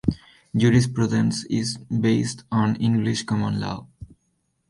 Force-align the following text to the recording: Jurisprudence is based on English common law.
Jurisprudence 0.55 1.43
is 1.47 1.77
based 1.77 2.43
on 2.51 2.75
English 2.77 3.21
common 3.21 3.59
law. 3.59 3.85